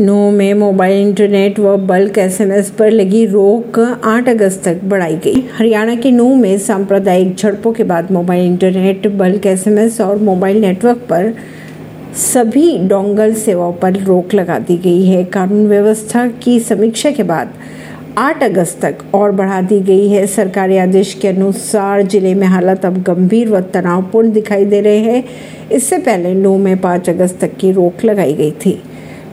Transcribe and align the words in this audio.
नू 0.00 0.30
में 0.30 0.52
mobile, 0.54 1.00
internet 1.00 1.58
व 1.60 1.76
बल्क 1.78 2.18
एसएमएस 2.18 2.70
पर 2.70 2.90
लगी 2.90 3.24
रोक 3.26 3.78
8 4.04 4.28
अगस्त 4.28 4.62
तक 4.64 4.84
बढ़ाई 4.84 5.16
गई। 5.16 5.42
हरियाणा 5.54 5.94
के 5.94 6.10
नू 6.10 6.34
में 6.34 6.58
सांप्रदायिक 6.58 7.34
झड़पों 7.34 7.72
के 7.72 7.84
बाद 7.84 8.12
मोबाइल, 8.12 8.46
इंटरनेट, 8.46 9.06
बल्क 9.08 9.46
एसएमएस 9.46 10.00
और 10.00 10.18
मोबाइल 10.18 10.60
नेटवर्क 10.60 11.04
पर 11.10 11.32
सभी 12.22 12.78
डोंगल 12.88 13.34
सेवाओं 13.34 13.72
पर 13.72 13.98
रोक 13.98 14.34
लगा 14.34 14.58
दी 14.58 14.76
गई 14.78 15.04
है। 15.06 15.24
कानून 15.24 15.66
व्यवस्था 15.68 16.26
की 16.42 16.58
समीक्षा 16.60 17.10
के 17.10 17.22
बाद 17.22 17.52
8 18.18 18.42
अगस्त 18.42 18.80
तक 18.82 19.04
और 19.14 19.32
बढ़ा 19.32 19.60
दी 19.62 19.80
गई 19.80 20.08
है। 20.08 20.26
सरकारी 20.26 20.76
आदेश 20.78 21.14
के 21.14 21.28
अनुसार 21.28 22.02
ज़िले 22.02 22.34
में 22.34 22.46
हालत 22.46 22.86
अब 22.86 23.02
गंभीर 23.02 23.48
व 23.48 23.60
तनावपूर्ण 23.74 24.32
दिखाई 24.32 24.64
दे 24.64 24.80
रहे 24.80 24.98
हैं। 24.98 25.24
इससे 25.72 25.98
पहले 25.98 26.34
नू 26.34 26.56
में 26.58 26.76
5 26.80 27.08
अगस्त 27.10 27.40
तक 27.40 27.56
की 27.56 27.72
रोक 27.72 28.04
लगाई 28.04 28.32
गई 28.32 28.50
थी। 28.64 28.80